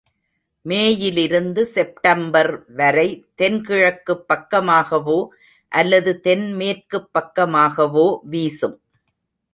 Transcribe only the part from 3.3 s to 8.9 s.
தென் கிழக்குப் பக்கமாகவோ அல்லது தென்மேற்குப் பக்கமாகவோ வீசும்.